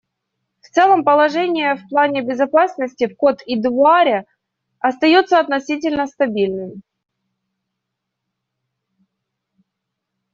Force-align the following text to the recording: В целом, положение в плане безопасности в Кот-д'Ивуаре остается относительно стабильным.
В 0.61 0.69
целом, 0.71 1.03
положение 1.03 1.75
в 1.75 1.87
плане 1.87 2.23
безопасности 2.23 3.05
в 3.05 3.15
Кот-д'Ивуаре 3.15 4.25
остается 4.79 5.39
относительно 5.39 6.07
стабильным. 6.07 6.81